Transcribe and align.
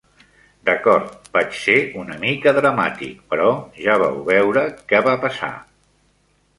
D'acord, 0.69 1.11
vaig 1.35 1.59
ser 1.65 1.75
una 2.05 2.17
mica 2.25 2.55
dramàtic, 2.61 3.21
però 3.35 3.53
ja 3.87 4.01
vau 4.07 4.21
veure 4.35 4.69
què 4.91 5.07
va 5.11 5.19
passar! 5.29 5.57